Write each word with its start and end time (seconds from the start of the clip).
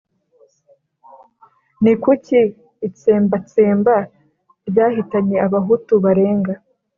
ni 1.83 1.93
kuki 2.03 2.39
itsembatsemba 2.87 3.95
ryahitanye 4.69 5.37
abahutu 5.45 5.93
barenga 6.03 6.53